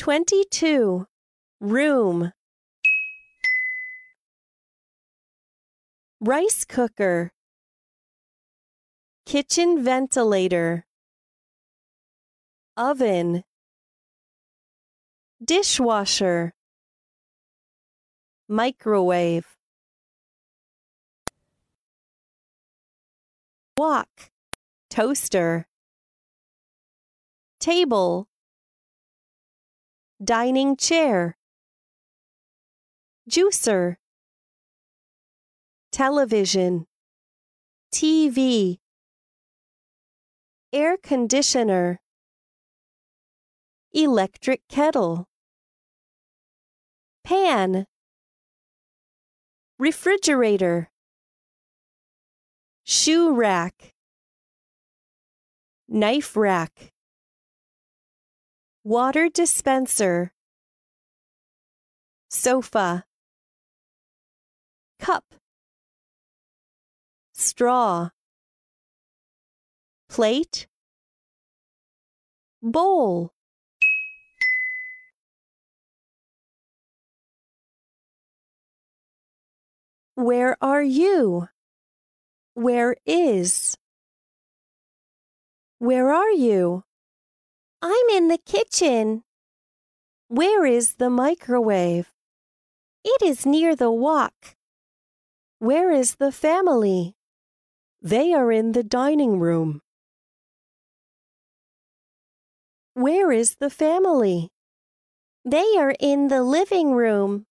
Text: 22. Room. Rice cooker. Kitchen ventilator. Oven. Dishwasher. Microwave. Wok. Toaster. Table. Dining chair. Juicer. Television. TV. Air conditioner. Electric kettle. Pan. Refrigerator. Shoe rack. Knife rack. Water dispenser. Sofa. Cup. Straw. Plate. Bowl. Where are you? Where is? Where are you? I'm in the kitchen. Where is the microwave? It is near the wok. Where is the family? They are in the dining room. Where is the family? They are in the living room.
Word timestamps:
22. 0.00 1.04
Room. 1.60 2.32
Rice 6.22 6.64
cooker. 6.64 7.32
Kitchen 9.26 9.84
ventilator. 9.84 10.86
Oven. 12.78 13.44
Dishwasher. 15.44 16.54
Microwave. 18.48 19.54
Wok. 23.76 24.08
Toaster. 24.88 25.66
Table. 27.60 28.29
Dining 30.22 30.76
chair. 30.76 31.34
Juicer. 33.26 33.96
Television. 35.92 36.84
TV. 37.90 38.76
Air 40.74 40.98
conditioner. 41.02 42.00
Electric 43.94 44.60
kettle. 44.68 45.26
Pan. 47.24 47.86
Refrigerator. 49.78 50.90
Shoe 52.84 53.32
rack. 53.32 53.94
Knife 55.88 56.36
rack. 56.36 56.92
Water 58.82 59.28
dispenser. 59.28 60.32
Sofa. 62.30 63.04
Cup. 64.98 65.34
Straw. 67.34 68.08
Plate. 70.08 70.66
Bowl. 72.62 73.34
Where 80.14 80.56
are 80.62 80.82
you? 80.82 81.48
Where 82.54 82.96
is? 83.04 83.76
Where 85.78 86.10
are 86.10 86.30
you? 86.30 86.84
I'm 87.82 88.08
in 88.12 88.28
the 88.28 88.38
kitchen. 88.38 89.22
Where 90.28 90.66
is 90.66 90.96
the 90.96 91.08
microwave? 91.08 92.12
It 93.02 93.22
is 93.22 93.46
near 93.46 93.74
the 93.74 93.90
wok. 93.90 94.34
Where 95.60 95.90
is 95.90 96.16
the 96.16 96.30
family? 96.30 97.14
They 98.02 98.34
are 98.34 98.52
in 98.52 98.72
the 98.72 98.82
dining 98.82 99.40
room. 99.40 99.80
Where 102.92 103.32
is 103.32 103.56
the 103.56 103.70
family? 103.70 104.50
They 105.44 105.78
are 105.78 105.94
in 105.98 106.28
the 106.28 106.42
living 106.42 106.92
room. 106.92 107.46